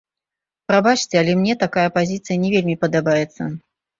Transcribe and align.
Прабачце, 0.71 1.15
але 1.21 1.35
мне 1.41 1.55
такая 1.65 1.85
пазіцыя 1.99 2.37
не 2.45 2.49
вельмі 2.57 2.75
падабаецца. 2.87 3.51